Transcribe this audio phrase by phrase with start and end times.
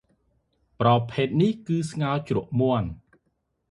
[0.81, 2.89] ប្រភេទនេះ គឺស្ងោជ្រក់មាន់។